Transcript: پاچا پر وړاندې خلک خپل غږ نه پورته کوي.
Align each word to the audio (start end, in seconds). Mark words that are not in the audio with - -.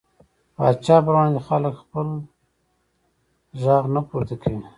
پاچا 0.55 0.95
پر 1.03 1.05
وړاندې 1.15 1.39
خلک 1.47 1.73
خپل 1.83 2.07
غږ 3.61 3.83
نه 3.95 4.01
پورته 4.07 4.35
کوي. 4.41 4.63